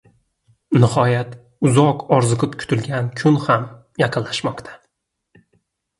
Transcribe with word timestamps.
Nihoyat 0.77 1.35
uzoq 1.69 2.01
orziqib 2.17 2.57
kutilgan 2.63 3.11
kun 3.21 3.37
ham 3.47 3.71
yaqinlashmoqda: 4.05 4.79